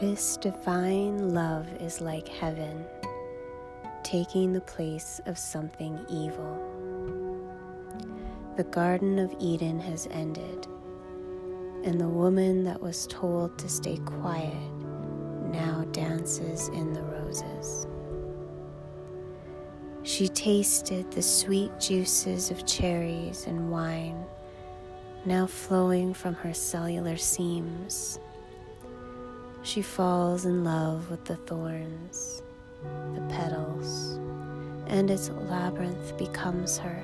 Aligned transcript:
This 0.00 0.38
divine 0.38 1.34
love 1.34 1.72
is 1.80 2.00
like 2.00 2.26
heaven, 2.26 2.84
taking 4.02 4.52
the 4.52 4.60
place 4.60 5.20
of 5.26 5.38
something 5.38 6.04
evil. 6.08 6.58
The 8.56 8.64
Garden 8.64 9.20
of 9.20 9.32
Eden 9.38 9.78
has 9.78 10.08
ended, 10.10 10.66
and 11.84 12.00
the 12.00 12.08
woman 12.08 12.64
that 12.64 12.80
was 12.80 13.06
told 13.06 13.56
to 13.58 13.68
stay 13.68 13.98
quiet 13.98 14.72
now 15.52 15.84
dances 15.92 16.70
in 16.70 16.92
the 16.92 17.02
roses. 17.02 17.86
She 20.02 20.26
tasted 20.26 21.12
the 21.12 21.22
sweet 21.22 21.70
juices 21.78 22.50
of 22.50 22.66
cherries 22.66 23.46
and 23.46 23.70
wine 23.70 24.26
now 25.24 25.46
flowing 25.46 26.12
from 26.12 26.34
her 26.34 26.52
cellular 26.52 27.16
seams 27.16 28.18
she 29.64 29.80
falls 29.80 30.44
in 30.44 30.62
love 30.62 31.10
with 31.10 31.24
the 31.24 31.36
thorns, 31.36 32.42
the 33.14 33.20
petals, 33.30 34.18
and 34.86 35.10
its 35.10 35.30
labyrinth 35.30 36.16
becomes 36.18 36.76
her. 36.76 37.02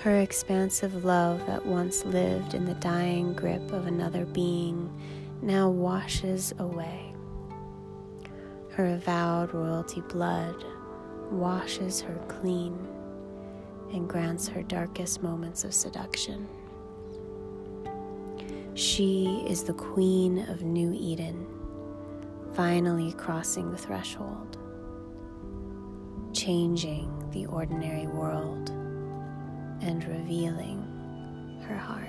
Her 0.00 0.20
expansive 0.20 1.02
love 1.02 1.44
that 1.46 1.64
once 1.64 2.04
lived 2.04 2.52
in 2.52 2.66
the 2.66 2.74
dying 2.74 3.32
grip 3.32 3.72
of 3.72 3.86
another 3.86 4.26
being 4.26 4.92
now 5.40 5.70
washes 5.70 6.52
away. 6.58 7.14
Her 8.72 8.94
avowed 8.94 9.54
royalty 9.54 10.02
blood 10.02 10.62
washes 11.30 12.02
her 12.02 12.20
clean 12.28 12.86
and 13.92 14.06
grants 14.06 14.46
her 14.48 14.62
darkest 14.62 15.22
moments 15.22 15.64
of 15.64 15.72
seduction. 15.72 16.46
She 18.76 19.42
is 19.48 19.62
the 19.62 19.72
queen 19.72 20.40
of 20.50 20.62
New 20.62 20.92
Eden, 20.92 21.46
finally 22.52 23.14
crossing 23.14 23.70
the 23.70 23.78
threshold, 23.78 24.58
changing 26.34 27.10
the 27.30 27.46
ordinary 27.46 28.06
world, 28.06 28.68
and 29.80 30.04
revealing 30.04 30.82
her 31.66 31.78
heart. 31.78 32.05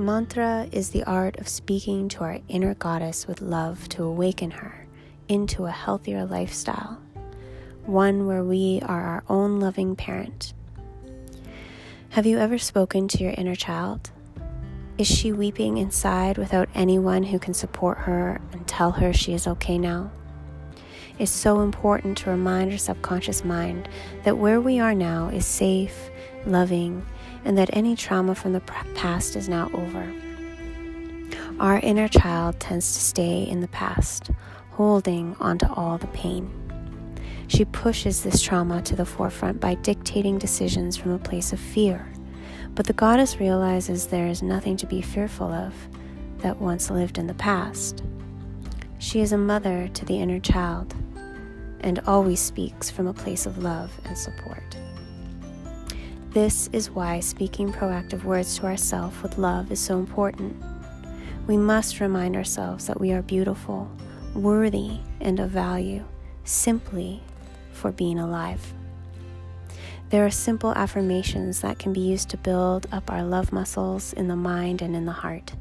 Mantra 0.00 0.66
is 0.72 0.88
the 0.88 1.04
art 1.04 1.38
of 1.38 1.46
speaking 1.46 2.08
to 2.08 2.24
our 2.24 2.38
inner 2.48 2.72
goddess 2.72 3.26
with 3.26 3.42
love 3.42 3.86
to 3.90 4.02
awaken 4.02 4.50
her 4.50 4.86
into 5.28 5.66
a 5.66 5.70
healthier 5.70 6.24
lifestyle, 6.24 7.02
one 7.84 8.26
where 8.26 8.42
we 8.42 8.80
are 8.82 9.02
our 9.02 9.24
own 9.28 9.60
loving 9.60 9.94
parent. 9.94 10.54
Have 12.08 12.24
you 12.24 12.38
ever 12.38 12.56
spoken 12.56 13.08
to 13.08 13.22
your 13.22 13.34
inner 13.36 13.54
child? 13.54 14.10
Is 14.96 15.06
she 15.06 15.32
weeping 15.32 15.76
inside 15.76 16.38
without 16.38 16.70
anyone 16.74 17.24
who 17.24 17.38
can 17.38 17.52
support 17.52 17.98
her 17.98 18.40
and 18.52 18.66
tell 18.66 18.92
her 18.92 19.12
she 19.12 19.34
is 19.34 19.46
okay 19.46 19.76
now? 19.76 20.10
It's 21.18 21.30
so 21.30 21.60
important 21.60 22.16
to 22.18 22.30
remind 22.30 22.72
our 22.72 22.78
subconscious 22.78 23.44
mind 23.44 23.86
that 24.24 24.38
where 24.38 24.62
we 24.62 24.80
are 24.80 24.94
now 24.94 25.28
is 25.28 25.44
safe, 25.44 26.10
loving, 26.46 27.04
and 27.44 27.56
that 27.56 27.70
any 27.72 27.96
trauma 27.96 28.34
from 28.34 28.52
the 28.52 28.60
past 28.60 29.36
is 29.36 29.48
now 29.48 29.70
over. 29.72 30.12
Our 31.58 31.78
inner 31.80 32.08
child 32.08 32.58
tends 32.58 32.94
to 32.94 33.00
stay 33.00 33.42
in 33.42 33.60
the 33.60 33.68
past, 33.68 34.30
holding 34.70 35.36
onto 35.40 35.66
all 35.66 35.98
the 35.98 36.06
pain. 36.08 36.50
She 37.48 37.64
pushes 37.64 38.22
this 38.22 38.40
trauma 38.40 38.80
to 38.82 38.96
the 38.96 39.04
forefront 39.04 39.60
by 39.60 39.74
dictating 39.74 40.38
decisions 40.38 40.96
from 40.96 41.10
a 41.10 41.18
place 41.18 41.52
of 41.52 41.60
fear. 41.60 42.06
But 42.74 42.86
the 42.86 42.92
goddess 42.92 43.40
realizes 43.40 44.06
there 44.06 44.28
is 44.28 44.42
nothing 44.42 44.76
to 44.78 44.86
be 44.86 45.02
fearful 45.02 45.52
of 45.52 45.74
that 46.38 46.60
once 46.60 46.90
lived 46.90 47.18
in 47.18 47.26
the 47.26 47.34
past. 47.34 48.04
She 48.98 49.20
is 49.20 49.32
a 49.32 49.38
mother 49.38 49.88
to 49.88 50.04
the 50.04 50.18
inner 50.20 50.40
child 50.40 50.94
and 51.80 51.98
always 52.06 52.40
speaks 52.40 52.90
from 52.90 53.06
a 53.06 53.14
place 53.14 53.46
of 53.46 53.58
love 53.58 53.90
and 54.04 54.16
support. 54.16 54.76
This 56.32 56.70
is 56.72 56.92
why 56.92 57.18
speaking 57.18 57.72
proactive 57.72 58.22
words 58.22 58.56
to 58.58 58.66
ourselves 58.66 59.20
with 59.20 59.36
love 59.36 59.72
is 59.72 59.80
so 59.80 59.98
important. 59.98 60.62
We 61.48 61.56
must 61.56 61.98
remind 61.98 62.36
ourselves 62.36 62.86
that 62.86 63.00
we 63.00 63.10
are 63.10 63.20
beautiful, 63.20 63.90
worthy, 64.32 65.00
and 65.20 65.40
of 65.40 65.50
value 65.50 66.04
simply 66.44 67.20
for 67.72 67.90
being 67.90 68.20
alive. 68.20 68.74
There 70.10 70.24
are 70.24 70.30
simple 70.30 70.72
affirmations 70.74 71.62
that 71.62 71.80
can 71.80 71.92
be 71.92 71.98
used 71.98 72.28
to 72.28 72.36
build 72.36 72.86
up 72.92 73.10
our 73.10 73.24
love 73.24 73.52
muscles 73.52 74.12
in 74.12 74.28
the 74.28 74.36
mind 74.36 74.82
and 74.82 74.94
in 74.94 75.06
the 75.06 75.12
heart. 75.12 75.54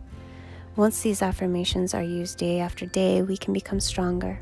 Once 0.75 1.02
these 1.02 1.24
affirmations 1.24 1.96
are 1.96 2.03
used 2.03 2.38
day 2.38 2.59
after 2.59 2.85
day, 2.85 3.24
we 3.24 3.38
can 3.38 3.53
become 3.53 3.79
stronger 3.79 4.40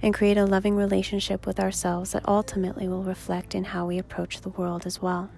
and 0.00 0.14
create 0.14 0.38
a 0.38 0.46
loving 0.46 0.76
relationship 0.76 1.44
with 1.44 1.58
ourselves 1.58 2.12
that 2.12 2.28
ultimately 2.28 2.86
will 2.86 3.02
reflect 3.02 3.56
in 3.56 3.64
how 3.64 3.84
we 3.84 3.98
approach 3.98 4.42
the 4.42 4.48
world 4.50 4.86
as 4.86 5.02
well. 5.02 5.28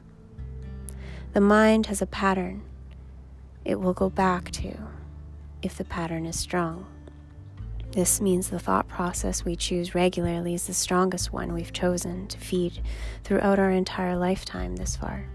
The 1.32 1.41
mind 1.41 1.87
has 1.87 2.03
a 2.03 2.06
pattern 2.06 2.62
it 3.65 3.81
will 3.81 3.94
go 3.94 4.10
back 4.10 4.50
to 4.50 4.76
if 5.62 5.76
the 5.76 5.84
pattern 5.84 6.26
is 6.26 6.38
strong. 6.38 6.87
This 7.93 8.20
means 8.20 8.50
the 8.50 8.59
thought 8.59 8.88
process 8.88 9.44
we 9.44 9.54
choose 9.54 9.94
regularly 9.94 10.54
is 10.54 10.66
the 10.66 10.75
strongest 10.75 11.32
one 11.32 11.53
we've 11.53 11.72
chosen 11.72 12.26
to 12.28 12.38
feed 12.38 12.81
throughout 13.22 13.59
our 13.59 13.71
entire 13.71 14.16
lifetime 14.16 14.76
this 14.76 14.97
far. 14.97 15.26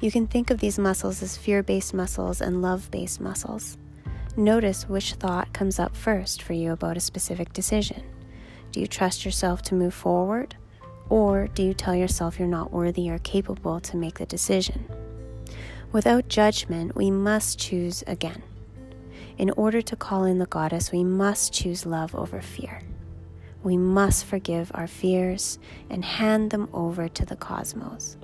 You 0.00 0.10
can 0.10 0.26
think 0.26 0.50
of 0.50 0.60
these 0.60 0.78
muscles 0.78 1.22
as 1.22 1.36
fear 1.36 1.62
based 1.62 1.94
muscles 1.94 2.40
and 2.40 2.62
love 2.62 2.90
based 2.90 3.20
muscles. 3.20 3.76
Notice 4.36 4.88
which 4.88 5.14
thought 5.14 5.52
comes 5.52 5.78
up 5.78 5.96
first 5.96 6.42
for 6.42 6.52
you 6.52 6.72
about 6.72 6.98
a 6.98 7.00
specific 7.00 7.52
decision. 7.52 8.02
Do 8.70 8.80
you 8.80 8.86
trust 8.86 9.24
yourself 9.24 9.62
to 9.62 9.74
move 9.74 9.94
forward? 9.94 10.56
Or 11.08 11.46
do 11.48 11.62
you 11.62 11.74
tell 11.74 11.94
yourself 11.94 12.38
you're 12.38 12.48
not 12.48 12.72
worthy 12.72 13.08
or 13.10 13.18
capable 13.18 13.80
to 13.80 13.96
make 13.96 14.18
the 14.18 14.26
decision? 14.26 14.86
Without 15.92 16.28
judgment, 16.28 16.96
we 16.96 17.10
must 17.10 17.58
choose 17.58 18.02
again. 18.06 18.42
In 19.38 19.50
order 19.50 19.82
to 19.82 19.96
call 19.96 20.24
in 20.24 20.38
the 20.38 20.46
goddess, 20.46 20.90
we 20.90 21.04
must 21.04 21.52
choose 21.52 21.86
love 21.86 22.14
over 22.14 22.40
fear. 22.40 22.82
We 23.62 23.76
must 23.76 24.24
forgive 24.24 24.70
our 24.74 24.86
fears 24.86 25.58
and 25.90 26.04
hand 26.04 26.50
them 26.50 26.68
over 26.72 27.08
to 27.08 27.24
the 27.24 27.36
cosmos. 27.36 28.16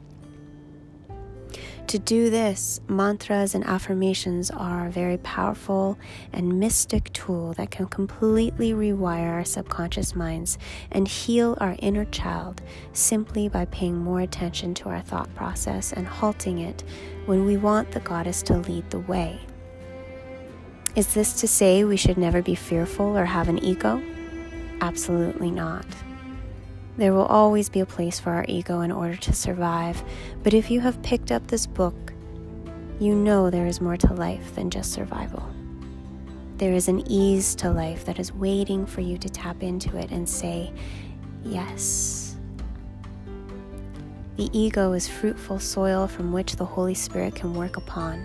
To 1.93 1.99
do 1.99 2.31
this, 2.31 2.81
mantras 2.89 3.55
and 3.55 3.67
affirmations 3.67 4.51
are 4.51 4.87
a 4.87 4.91
very 4.91 5.19
powerful 5.19 5.99
and 6.33 6.59
mystic 6.59 7.13
tool 7.13 7.53
that 7.59 7.71
can 7.71 7.85
completely 7.85 8.73
rewire 8.73 9.31
our 9.31 9.45
subconscious 9.45 10.17
minds 10.17 10.57
and 10.91 11.07
heal 11.07 11.55
our 11.61 11.77
inner 11.81 12.07
child 12.07 12.63
simply 12.95 13.51
by 13.51 13.67
paying 13.67 13.99
more 13.99 14.23
attention 14.23 14.73
to 14.77 14.89
our 14.89 15.03
thought 15.03 15.35
process 15.35 15.93
and 15.93 16.07
halting 16.07 16.61
it 16.61 16.83
when 17.27 17.45
we 17.45 17.59
want 17.59 17.93
the 17.93 18.01
goddess 18.01 18.41
to 18.45 18.57
lead 18.57 18.89
the 18.89 19.01
way. 19.01 19.39
Is 20.97 21.13
this 21.13 21.43
to 21.43 21.47
say 21.47 21.85
we 21.85 21.99
should 21.99 22.17
never 22.17 22.41
be 22.41 22.55
fearful 22.55 23.19
or 23.19 23.27
have 23.27 23.51
an 23.51 23.63
ego? 23.63 24.03
Absolutely 24.81 25.51
not. 25.51 25.85
There 26.99 27.15
will 27.15 27.25
always 27.25 27.71
be 27.71 27.81
a 27.81 27.87
place 27.87 28.21
for 28.21 28.31
our 28.33 28.45
ego 28.49 28.83
in 28.83 28.93
order 28.93 29.17
to 29.17 29.33
survive, 29.33 30.03
but 30.43 30.53
if 30.53 30.71
you 30.71 30.81
have 30.81 31.03
picked 31.03 31.33
up 31.33 31.47
this 31.47 31.67
book, 31.67 32.13
you 33.01 33.15
know 33.15 33.49
there 33.49 33.67
is 33.67 33.81
more 33.81 33.97
to 33.97 34.13
life 34.13 34.55
than 34.55 34.69
just 34.69 34.93
survival. 34.93 35.43
There 36.59 36.75
is 36.75 36.89
an 36.89 37.03
ease 37.11 37.55
to 37.57 37.71
life 37.71 38.05
that 38.05 38.19
is 38.19 38.35
waiting 38.35 38.85
for 38.85 39.01
you 39.01 39.17
to 39.19 39.29
tap 39.31 39.63
into 39.63 39.97
it 39.97 40.11
and 40.11 40.29
say, 40.29 40.71
Yes. 41.43 42.37
The 44.37 44.51
ego 44.53 44.93
is 44.93 45.09
fruitful 45.09 45.61
soil 45.61 46.07
from 46.07 46.31
which 46.31 46.57
the 46.57 46.65
Holy 46.65 46.95
Spirit 46.95 47.35
can 47.35 47.55
work 47.55 47.79
upon. 47.79 48.25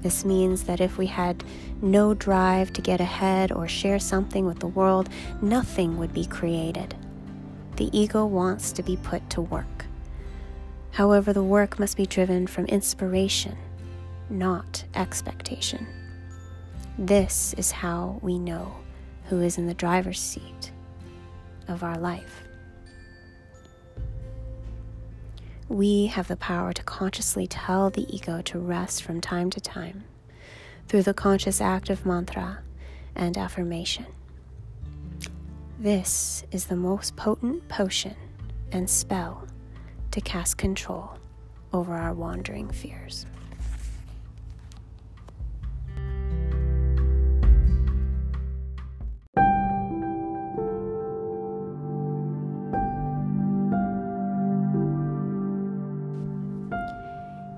This 0.00 0.24
means 0.24 0.64
that 0.64 0.80
if 0.80 0.98
we 0.98 1.06
had 1.06 1.44
no 1.80 2.12
drive 2.12 2.72
to 2.72 2.82
get 2.82 3.00
ahead 3.00 3.52
or 3.52 3.68
share 3.68 4.00
something 4.00 4.44
with 4.44 4.58
the 4.58 4.66
world, 4.66 5.08
nothing 5.40 5.96
would 5.96 6.12
be 6.12 6.26
created 6.26 6.96
the 7.82 7.98
ego 7.98 8.24
wants 8.24 8.70
to 8.70 8.80
be 8.80 8.96
put 8.96 9.28
to 9.28 9.40
work. 9.40 9.86
However, 10.92 11.32
the 11.32 11.42
work 11.42 11.80
must 11.80 11.96
be 11.96 12.06
driven 12.06 12.46
from 12.46 12.66
inspiration, 12.66 13.58
not 14.30 14.84
expectation. 14.94 15.84
This 16.96 17.54
is 17.54 17.72
how 17.72 18.20
we 18.22 18.38
know 18.38 18.72
who 19.24 19.40
is 19.40 19.58
in 19.58 19.66
the 19.66 19.74
driver's 19.74 20.20
seat 20.20 20.70
of 21.66 21.82
our 21.82 21.98
life. 21.98 22.44
We 25.68 26.06
have 26.06 26.28
the 26.28 26.36
power 26.36 26.72
to 26.72 26.84
consciously 26.84 27.48
tell 27.48 27.90
the 27.90 28.06
ego 28.14 28.42
to 28.42 28.60
rest 28.60 29.02
from 29.02 29.20
time 29.20 29.50
to 29.50 29.60
time 29.60 30.04
through 30.86 31.02
the 31.02 31.14
conscious 31.14 31.60
act 31.60 31.90
of 31.90 32.06
mantra 32.06 32.60
and 33.16 33.36
affirmation. 33.36 34.06
This 35.82 36.44
is 36.52 36.66
the 36.66 36.76
most 36.76 37.16
potent 37.16 37.68
potion 37.68 38.14
and 38.70 38.88
spell 38.88 39.48
to 40.12 40.20
cast 40.20 40.56
control 40.56 41.18
over 41.72 41.94
our 41.94 42.14
wandering 42.14 42.70
fears. 42.70 43.26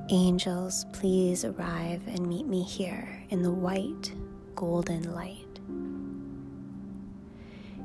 Angels, 0.08 0.86
please 0.94 1.44
arrive 1.44 2.00
and 2.06 2.26
meet 2.26 2.46
me 2.46 2.62
here 2.62 3.22
in 3.28 3.42
the 3.42 3.52
white, 3.52 4.14
golden 4.54 5.12
light. 5.12 5.43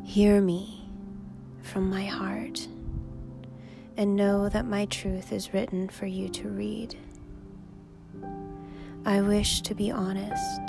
Hear 0.10 0.42
me 0.42 0.82
from 1.62 1.88
my 1.88 2.04
heart 2.04 2.68
and 3.96 4.16
know 4.16 4.50
that 4.50 4.66
my 4.66 4.86
truth 4.86 5.32
is 5.32 5.54
written 5.54 5.88
for 5.88 6.08
you 6.08 6.30
to 6.30 6.50
read. 6.50 6.96
I 9.06 9.22
wish 9.22 9.62
to 9.62 9.76
be 9.76 9.92
honest 9.92 10.62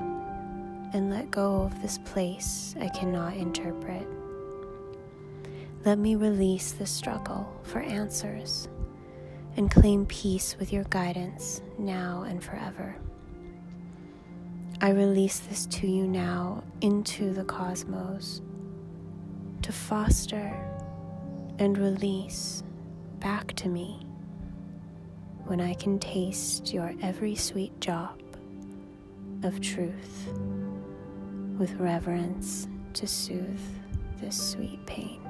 and 0.92 1.08
let 1.08 1.30
go 1.30 1.62
of 1.62 1.80
this 1.80 1.96
place 2.04 2.74
I 2.82 2.88
cannot 2.88 3.34
interpret. 3.34 4.06
Let 5.86 5.98
me 5.98 6.16
release 6.16 6.72
the 6.72 6.84
struggle 6.84 7.50
for 7.62 7.80
answers 7.80 8.68
and 9.56 9.70
claim 9.70 10.04
peace 10.04 10.54
with 10.58 10.70
your 10.70 10.84
guidance 10.90 11.62
now 11.78 12.26
and 12.28 12.44
forever. 12.44 12.94
I 14.82 14.90
release 14.90 15.38
this 15.38 15.64
to 15.64 15.86
you 15.86 16.06
now 16.06 16.62
into 16.82 17.32
the 17.32 17.44
cosmos 17.44 18.42
to 19.70 19.76
foster 19.76 20.52
and 21.60 21.78
release 21.78 22.64
back 23.20 23.52
to 23.54 23.68
me 23.68 24.04
when 25.44 25.60
I 25.60 25.74
can 25.74 26.00
taste 26.00 26.74
your 26.74 26.92
every 27.02 27.36
sweet 27.36 27.78
drop 27.78 28.20
of 29.44 29.60
truth 29.60 30.26
with 31.56 31.72
reverence 31.74 32.66
to 32.94 33.06
soothe 33.06 33.60
this 34.20 34.50
sweet 34.50 34.84
pain. 34.86 35.29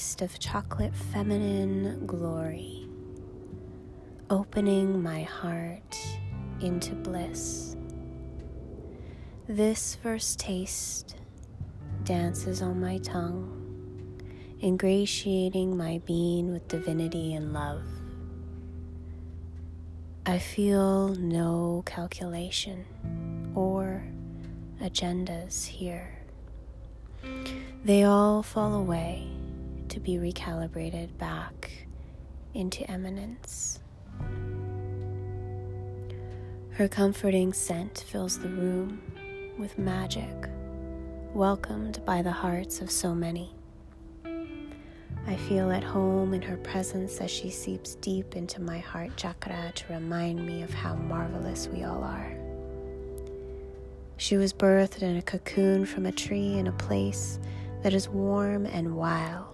Paste 0.00 0.22
of 0.22 0.38
chocolate 0.38 0.94
feminine 1.12 2.06
glory, 2.06 2.88
opening 4.30 5.02
my 5.02 5.24
heart 5.24 5.94
into 6.62 6.94
bliss. 6.94 7.76
This 9.46 9.96
first 9.96 10.38
taste 10.38 11.16
dances 12.04 12.62
on 12.62 12.80
my 12.80 12.96
tongue, 12.96 14.22
ingratiating 14.62 15.76
my 15.76 16.00
being 16.06 16.50
with 16.50 16.66
divinity 16.66 17.34
and 17.34 17.52
love. 17.52 17.84
I 20.24 20.38
feel 20.38 21.08
no 21.08 21.82
calculation 21.84 22.86
or 23.54 24.02
agendas 24.82 25.66
here. 25.66 26.24
They 27.84 28.04
all 28.04 28.42
fall 28.42 28.72
away 28.76 29.28
to 29.90 30.00
be 30.00 30.16
recalibrated 30.16 31.16
back 31.18 31.70
into 32.54 32.88
eminence. 32.90 33.80
Her 36.70 36.88
comforting 36.88 37.52
scent 37.52 38.04
fills 38.08 38.38
the 38.38 38.48
room 38.48 39.02
with 39.58 39.78
magic, 39.78 40.48
welcomed 41.34 42.02
by 42.06 42.22
the 42.22 42.32
hearts 42.32 42.80
of 42.80 42.90
so 42.90 43.14
many. 43.14 43.54
I 45.26 45.36
feel 45.36 45.70
at 45.70 45.84
home 45.84 46.32
in 46.32 46.42
her 46.42 46.56
presence 46.56 47.20
as 47.20 47.30
she 47.30 47.50
seeps 47.50 47.96
deep 47.96 48.36
into 48.36 48.62
my 48.62 48.78
heart 48.78 49.16
chakra 49.16 49.72
to 49.74 49.92
remind 49.92 50.46
me 50.46 50.62
of 50.62 50.72
how 50.72 50.94
marvelous 50.94 51.68
we 51.68 51.84
all 51.84 52.02
are. 52.02 52.32
She 54.16 54.36
was 54.36 54.52
birthed 54.52 55.02
in 55.02 55.16
a 55.16 55.22
cocoon 55.22 55.84
from 55.84 56.06
a 56.06 56.12
tree 56.12 56.58
in 56.58 56.66
a 56.66 56.72
place 56.72 57.38
that 57.82 57.94
is 57.94 58.08
warm 58.08 58.66
and 58.66 58.96
wild, 58.96 59.49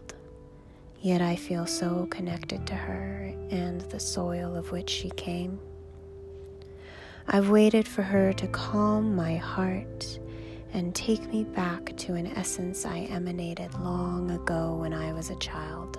yet 1.06 1.22
I 1.22 1.36
feel 1.36 1.66
so 1.66 2.08
connected 2.10 2.66
to 2.66 2.74
her 2.74 3.32
and 3.50 3.80
the 3.92 4.00
soil 4.00 4.56
of 4.56 4.72
which 4.72 4.90
she 4.90 5.08
came. 5.10 5.60
I've 7.28 7.48
waited 7.48 7.86
for 7.86 8.02
her 8.02 8.32
to 8.32 8.48
calm 8.48 9.14
my 9.14 9.36
heart 9.36 10.18
and 10.72 10.92
take 10.96 11.32
me 11.32 11.44
back 11.44 11.96
to 11.98 12.14
an 12.14 12.26
essence 12.26 12.84
I 12.84 13.02
emanated 13.02 13.72
long 13.74 14.32
ago 14.32 14.74
when 14.80 14.92
I 14.92 15.12
was 15.12 15.30
a 15.30 15.36
child. 15.36 15.96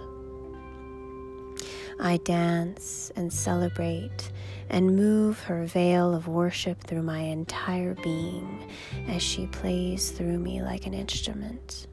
I 2.01 2.17
dance 2.25 3.09
and 3.15 3.31
celebrate 3.31 4.29
and 4.69 4.97
move 4.97 5.39
her 5.43 5.63
veil 5.67 6.13
of 6.13 6.27
worship 6.27 6.83
through 6.83 7.03
my 7.03 7.19
entire 7.19 7.95
being 8.03 8.69
as 9.07 9.23
she 9.23 9.47
plays 9.47 10.11
through 10.11 10.39
me 10.39 10.61
like 10.61 10.85
an 10.85 10.93
instrument. 10.93 11.87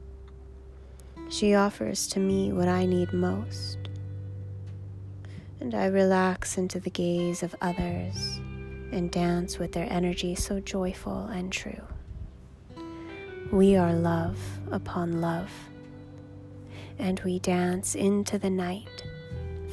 She 1.29 1.55
offers 1.55 2.07
to 2.09 2.19
me 2.19 2.53
what 2.53 2.67
I 2.67 2.85
need 2.85 3.11
most, 3.11 3.79
and 5.59 5.73
I 5.73 5.87
relax 5.87 6.57
into 6.57 6.79
the 6.79 6.91
gaze 6.91 7.41
of 7.41 7.55
others 7.61 8.39
and 8.91 9.09
dance 9.09 9.57
with 9.57 9.71
their 9.71 9.91
energy 9.91 10.35
so 10.35 10.59
joyful 10.59 11.25
and 11.25 11.51
true. 11.51 11.81
We 13.51 13.75
are 13.75 13.93
love 13.93 14.37
upon 14.71 15.19
love, 15.19 15.51
and 16.99 17.19
we 17.21 17.39
dance 17.39 17.95
into 17.95 18.37
the 18.37 18.51
night, 18.51 19.03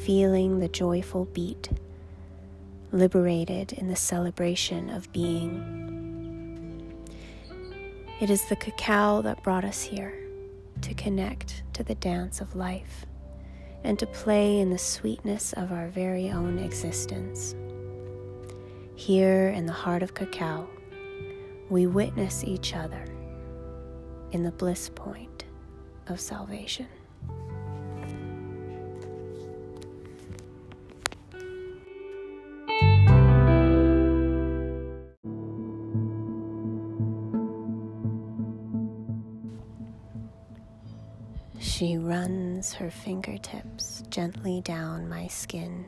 feeling 0.05 0.59
the 0.59 0.69
joyful 0.69 1.27
beat, 1.27 1.69
liberated 2.93 3.75
in 3.75 3.89
the 3.89 3.97
celebration 3.97 4.89
of 4.89 5.13
being. 5.13 5.69
It 8.21 8.31
is 8.31 8.49
the 8.49 8.57
cacao 8.57 9.21
that 9.21 9.43
brought 9.43 9.65
us 9.65 9.83
here 9.83 10.22
to 10.83 10.95
connect 10.95 11.63
to 11.73 11.83
the 11.83 11.95
dance 11.95 12.41
of 12.41 12.55
life 12.55 13.07
and 13.85 13.99
to 13.99 14.07
play 14.07 14.61
in 14.61 14.71
the 14.71 14.79
sweetness 14.79 15.53
of 15.55 15.73
our 15.73 15.89
very 15.89 16.31
own 16.31 16.59
existence. 16.59 17.55
Here 18.95 19.49
in 19.49 19.67
the 19.67 19.73
heart 19.73 20.03
of 20.03 20.15
cacao, 20.15 20.69
we 21.71 21.87
witness 21.87 22.45
each 22.45 22.75
other 22.75 23.05
in 24.33 24.43
the 24.43 24.53
bliss 24.53 24.91
point 24.95 25.45
of 26.07 26.21
salvation. 26.21 26.89
She 41.83 41.99
runs 41.99 42.75
her 42.75 42.93
fingertips 42.93 44.05
gently 44.09 44.61
down 44.61 45.09
my 45.09 45.27
skin, 45.27 45.87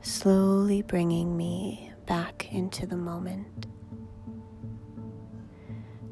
slowly 0.00 0.80
bringing 0.80 1.36
me 1.36 1.92
back 2.06 2.50
into 2.54 2.86
the 2.86 2.96
moment, 2.96 3.66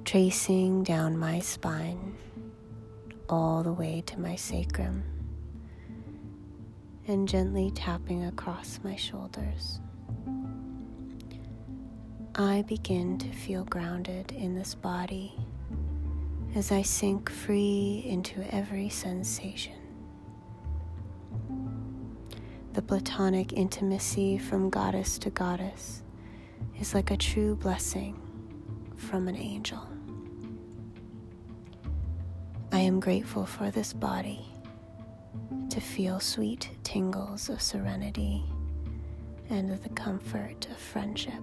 tracing 0.05 0.85
down 0.85 1.17
my 1.17 1.39
spine 1.41 2.19
all 3.31 3.63
the 3.63 3.73
way 3.73 4.03
to 4.03 4.21
my 4.21 4.37
sacrum, 4.37 5.05
and 7.09 7.27
gently 7.27 7.71
tapping 7.71 8.27
across 8.27 8.79
my 8.85 8.95
shoulders. 8.95 9.81
I 12.35 12.61
begin 12.69 13.17
to 13.21 13.33
feel 13.33 13.65
grounded 13.65 14.33
in 14.33 14.55
this 14.55 14.75
body 14.75 15.33
as 16.55 16.73
I 16.73 16.83
sink 16.83 17.31
free 17.31 18.03
into 18.07 18.43
every 18.55 18.89
sensation. 18.89 19.75
The 22.73 22.83
platonic 22.83 23.53
intimacy 23.53 24.39
from 24.39 24.71
goddess 24.71 25.19
to 25.21 25.31
goddess 25.31 26.03
is 26.79 26.95
like 26.95 27.11
a 27.11 27.17
true 27.17 27.55
blessing 27.55 28.21
from 28.97 29.29
an 29.29 29.37
angel. 29.37 29.87
I 32.73 32.79
am 32.79 33.01
grateful 33.01 33.47
for 33.47 33.71
this 33.71 33.93
body 33.93 34.45
to 35.71 35.81
feel 35.81 36.21
sweet 36.21 36.71
tingles 36.83 37.49
of 37.49 37.61
serenity 37.61 38.45
and 39.51 39.71
the 39.71 39.89
comfort 39.91 40.67
of 40.71 40.77
friendship. 40.77 41.43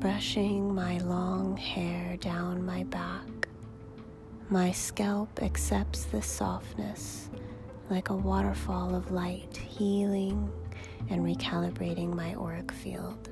Brushing 0.00 0.74
my 0.74 0.96
long 1.00 1.58
hair 1.58 2.16
down 2.16 2.64
my 2.64 2.84
back. 2.84 3.48
My 4.48 4.72
scalp 4.72 5.42
accepts 5.42 6.04
the 6.04 6.22
softness 6.22 7.28
like 7.90 8.08
a 8.08 8.16
waterfall 8.16 8.94
of 8.94 9.10
light, 9.10 9.54
healing 9.58 10.50
and 11.10 11.20
recalibrating 11.20 12.14
my 12.14 12.34
auric 12.34 12.72
field. 12.72 13.28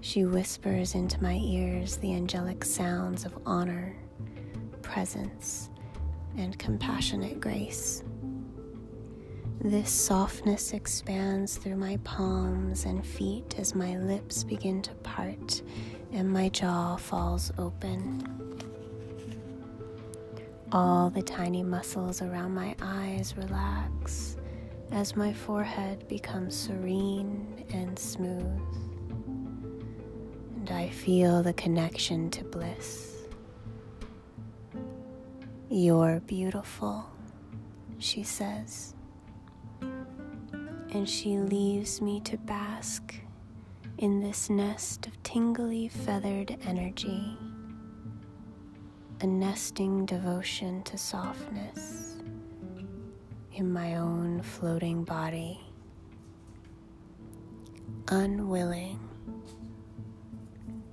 She 0.00 0.24
whispers 0.24 0.96
into 0.96 1.22
my 1.22 1.34
ears 1.36 1.98
the 1.98 2.12
angelic 2.12 2.64
sounds 2.64 3.24
of 3.24 3.38
honor, 3.46 3.94
presence, 4.82 5.70
and 6.36 6.58
compassionate 6.58 7.38
grace. 7.38 8.02
This 9.64 9.92
softness 9.92 10.72
expands 10.72 11.56
through 11.56 11.76
my 11.76 11.96
palms 11.98 12.84
and 12.84 13.06
feet 13.06 13.54
as 13.60 13.76
my 13.76 13.96
lips 13.96 14.42
begin 14.42 14.82
to 14.82 14.90
part 15.04 15.62
and 16.12 16.28
my 16.28 16.48
jaw 16.48 16.96
falls 16.96 17.52
open. 17.58 18.58
All 20.72 21.10
the 21.10 21.22
tiny 21.22 21.62
muscles 21.62 22.22
around 22.22 22.52
my 22.56 22.74
eyes 22.82 23.36
relax 23.36 24.36
as 24.90 25.14
my 25.14 25.32
forehead 25.32 26.08
becomes 26.08 26.56
serene 26.56 27.64
and 27.72 27.96
smooth. 27.96 28.60
And 30.56 30.70
I 30.72 30.88
feel 30.88 31.40
the 31.44 31.52
connection 31.52 32.30
to 32.30 32.42
bliss. 32.42 33.16
You're 35.70 36.18
beautiful, 36.26 37.08
she 38.00 38.24
says. 38.24 38.96
And 40.94 41.08
she 41.08 41.38
leaves 41.38 42.00
me 42.00 42.20
to 42.20 42.36
bask 42.36 43.14
in 43.98 44.20
this 44.20 44.50
nest 44.50 45.06
of 45.06 45.22
tingly 45.22 45.88
feathered 45.88 46.56
energy 46.66 47.36
a 49.22 49.26
nesting 49.26 50.04
devotion 50.04 50.82
to 50.82 50.98
softness 50.98 52.16
in 53.54 53.72
my 53.72 53.94
own 53.94 54.42
floating 54.42 55.04
body, 55.04 55.60
unwilling 58.08 58.98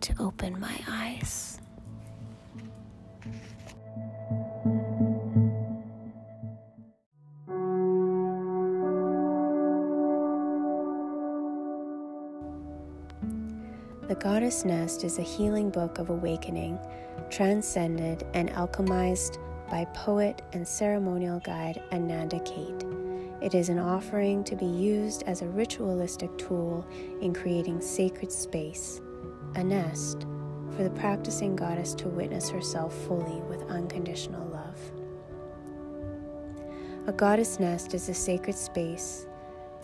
to 0.01 0.13
open 0.19 0.59
my 0.59 0.79
eyes. 0.87 1.58
Goddess 14.49 14.65
Nest 14.65 15.03
is 15.03 15.19
a 15.19 15.21
healing 15.21 15.69
book 15.69 15.99
of 15.99 16.09
awakening 16.09 16.79
transcended 17.29 18.25
and 18.33 18.49
alchemized 18.49 19.37
by 19.69 19.85
poet 19.93 20.41
and 20.53 20.67
ceremonial 20.67 21.39
guide 21.41 21.79
Ananda 21.91 22.39
Kate. 22.39 22.83
It 23.43 23.53
is 23.53 23.69
an 23.69 23.77
offering 23.77 24.43
to 24.45 24.55
be 24.55 24.65
used 24.65 25.21
as 25.27 25.43
a 25.43 25.47
ritualistic 25.47 26.35
tool 26.39 26.83
in 27.21 27.31
creating 27.31 27.79
sacred 27.79 28.31
space, 28.31 29.01
a 29.53 29.63
nest, 29.63 30.25
for 30.75 30.81
the 30.81 30.89
practicing 30.89 31.55
goddess 31.55 31.93
to 31.93 32.07
witness 32.07 32.49
herself 32.49 32.97
fully 33.05 33.41
with 33.41 33.61
unconditional 33.69 34.47
love. 34.47 34.79
A 37.05 37.13
goddess 37.13 37.59
nest 37.59 37.93
is 37.93 38.09
a 38.09 38.15
sacred 38.15 38.55
space 38.55 39.27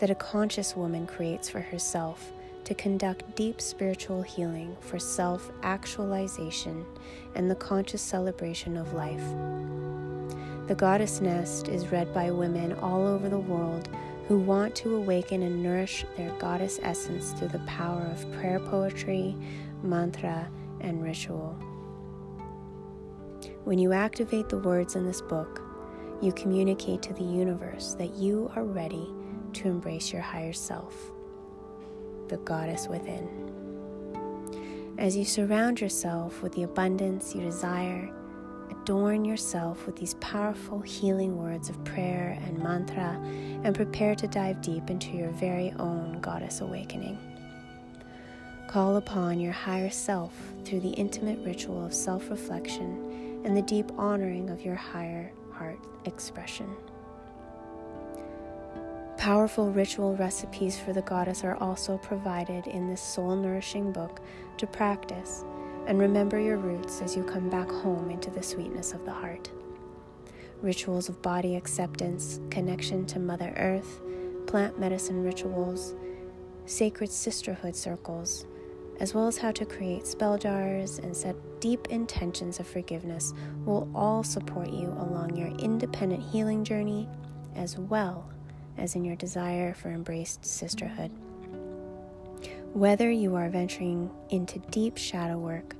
that 0.00 0.10
a 0.10 0.16
conscious 0.16 0.74
woman 0.74 1.06
creates 1.06 1.48
for 1.48 1.60
herself 1.60 2.32
to 2.66 2.74
conduct 2.74 3.36
deep 3.36 3.60
spiritual 3.60 4.22
healing 4.22 4.76
for 4.80 4.98
self 4.98 5.50
actualization 5.62 6.84
and 7.36 7.48
the 7.48 7.54
conscious 7.54 8.02
celebration 8.02 8.76
of 8.76 8.92
life. 8.92 9.22
The 10.66 10.74
Goddess 10.74 11.20
Nest 11.20 11.68
is 11.68 11.92
read 11.92 12.12
by 12.12 12.32
women 12.32 12.72
all 12.74 13.06
over 13.06 13.28
the 13.28 13.38
world 13.38 13.88
who 14.26 14.38
want 14.38 14.74
to 14.74 14.96
awaken 14.96 15.44
and 15.44 15.62
nourish 15.62 16.04
their 16.16 16.32
goddess 16.40 16.80
essence 16.82 17.30
through 17.30 17.48
the 17.48 17.60
power 17.60 18.02
of 18.02 18.32
prayer 18.32 18.58
poetry, 18.58 19.36
mantra, 19.84 20.50
and 20.80 21.04
ritual. 21.04 21.56
When 23.62 23.78
you 23.78 23.92
activate 23.92 24.48
the 24.48 24.58
words 24.58 24.96
in 24.96 25.06
this 25.06 25.22
book, 25.22 25.62
you 26.20 26.32
communicate 26.32 27.00
to 27.02 27.12
the 27.12 27.22
universe 27.22 27.94
that 27.94 28.14
you 28.14 28.50
are 28.56 28.64
ready 28.64 29.06
to 29.52 29.68
embrace 29.68 30.12
your 30.12 30.22
higher 30.22 30.52
self 30.52 31.12
the 32.28 32.38
goddess 32.38 32.88
within. 32.88 33.46
As 34.98 35.16
you 35.16 35.24
surround 35.24 35.80
yourself 35.80 36.42
with 36.42 36.52
the 36.54 36.62
abundance 36.62 37.34
you 37.34 37.42
desire, 37.42 38.10
adorn 38.70 39.24
yourself 39.24 39.84
with 39.86 39.96
these 39.96 40.14
powerful 40.14 40.80
healing 40.80 41.36
words 41.36 41.68
of 41.68 41.84
prayer 41.84 42.38
and 42.46 42.58
mantra 42.58 43.20
and 43.64 43.74
prepare 43.74 44.14
to 44.14 44.26
dive 44.26 44.62
deep 44.62 44.88
into 44.88 45.10
your 45.16 45.30
very 45.32 45.72
own 45.78 46.20
goddess 46.20 46.60
awakening. 46.60 47.18
Call 48.68 48.96
upon 48.96 49.38
your 49.38 49.52
higher 49.52 49.90
self 49.90 50.32
through 50.64 50.80
the 50.80 50.90
intimate 50.90 51.38
ritual 51.44 51.84
of 51.84 51.94
self 51.94 52.30
reflection 52.30 53.42
and 53.44 53.56
the 53.56 53.62
deep 53.62 53.90
honoring 53.98 54.50
of 54.50 54.62
your 54.62 54.74
higher 54.74 55.30
heart 55.52 55.78
expression. 56.04 56.74
Powerful 59.26 59.72
ritual 59.72 60.14
recipes 60.14 60.78
for 60.78 60.92
the 60.92 61.02
goddess 61.02 61.42
are 61.42 61.56
also 61.56 61.98
provided 61.98 62.68
in 62.68 62.88
this 62.88 63.00
soul 63.00 63.34
nourishing 63.34 63.90
book 63.90 64.20
to 64.56 64.68
practice 64.68 65.44
and 65.88 65.98
remember 65.98 66.38
your 66.38 66.58
roots 66.58 67.02
as 67.02 67.16
you 67.16 67.24
come 67.24 67.50
back 67.50 67.68
home 67.68 68.08
into 68.08 68.30
the 68.30 68.40
sweetness 68.40 68.92
of 68.92 69.04
the 69.04 69.10
heart. 69.10 69.50
Rituals 70.62 71.08
of 71.08 71.20
body 71.22 71.56
acceptance, 71.56 72.38
connection 72.50 73.04
to 73.06 73.18
Mother 73.18 73.52
Earth, 73.56 74.00
plant 74.46 74.78
medicine 74.78 75.24
rituals, 75.24 75.96
sacred 76.66 77.10
sisterhood 77.10 77.74
circles, 77.74 78.46
as 79.00 79.12
well 79.12 79.26
as 79.26 79.38
how 79.38 79.50
to 79.50 79.66
create 79.66 80.06
spell 80.06 80.38
jars 80.38 81.00
and 81.00 81.16
set 81.16 81.34
deep 81.58 81.88
intentions 81.88 82.60
of 82.60 82.66
forgiveness 82.68 83.34
will 83.64 83.90
all 83.92 84.22
support 84.22 84.70
you 84.70 84.86
along 85.00 85.34
your 85.34 85.48
independent 85.58 86.22
healing 86.22 86.62
journey 86.62 87.08
as 87.56 87.76
well 87.76 88.30
as 88.78 88.94
in 88.94 89.04
your 89.04 89.16
desire 89.16 89.74
for 89.74 89.90
embraced 89.90 90.44
sisterhood. 90.44 91.10
Whether 92.72 93.10
you 93.10 93.34
are 93.34 93.48
venturing 93.48 94.10
into 94.30 94.58
deep 94.70 94.98
shadow 94.98 95.38
work 95.38 95.74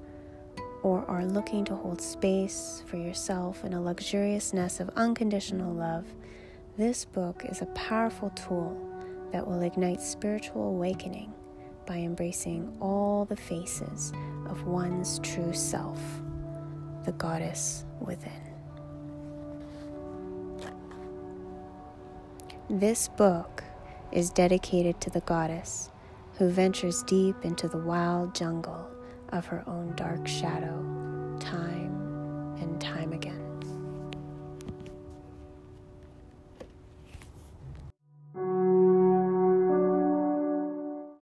or 0.82 1.04
are 1.08 1.26
looking 1.26 1.64
to 1.66 1.74
hold 1.74 2.00
space 2.00 2.82
for 2.86 2.96
yourself 2.96 3.64
in 3.64 3.74
a 3.74 3.82
luxurious 3.82 4.52
nest 4.52 4.80
of 4.80 4.88
unconditional 4.96 5.74
love, 5.74 6.06
this 6.78 7.04
book 7.04 7.44
is 7.48 7.60
a 7.60 7.66
powerful 7.66 8.30
tool 8.30 8.76
that 9.32 9.46
will 9.46 9.62
ignite 9.62 10.00
spiritual 10.00 10.68
awakening 10.68 11.32
by 11.86 11.96
embracing 11.96 12.76
all 12.80 13.24
the 13.24 13.36
faces 13.36 14.12
of 14.48 14.66
one's 14.66 15.18
true 15.20 15.52
self, 15.52 16.00
the 17.04 17.12
goddess 17.12 17.84
within. 18.00 18.55
This 22.68 23.06
book 23.06 23.62
is 24.10 24.30
dedicated 24.30 25.00
to 25.02 25.10
the 25.10 25.20
goddess 25.20 25.92
who 26.32 26.48
ventures 26.48 27.04
deep 27.04 27.36
into 27.44 27.68
the 27.68 27.78
wild 27.78 28.34
jungle 28.34 28.88
of 29.28 29.46
her 29.46 29.62
own 29.68 29.94
dark 29.94 30.26
shadow 30.26 30.82
time 31.38 32.56
and 32.60 32.80
time 32.80 33.12
again. 33.12 33.35